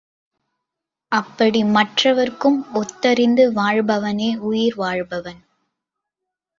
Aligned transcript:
அப்படி 1.11 1.63
மற்றவர்க்கும் 1.63 2.65
ஒத்ததறிந்து 2.73 3.45
வாழ்பவனே 3.55 4.35
உயிர் 4.41 4.75
வாழ்பவன். 4.75 5.41